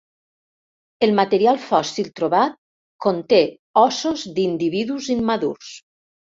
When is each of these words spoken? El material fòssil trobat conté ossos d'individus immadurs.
El 1.07 1.13
material 1.19 1.59
fòssil 1.65 2.09
trobat 2.21 2.57
conté 3.07 3.43
ossos 3.85 4.27
d'individus 4.41 5.15
immadurs. 5.21 5.73